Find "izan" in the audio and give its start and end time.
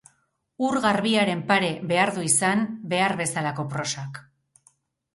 2.31-2.65